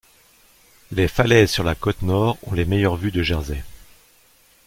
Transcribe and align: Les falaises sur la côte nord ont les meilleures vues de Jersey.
Les 0.91 1.07
falaises 1.07 1.51
sur 1.51 1.63
la 1.63 1.75
côte 1.75 2.01
nord 2.01 2.39
ont 2.47 2.53
les 2.55 2.65
meilleures 2.65 2.95
vues 2.97 3.11
de 3.11 3.21
Jersey. 3.21 3.63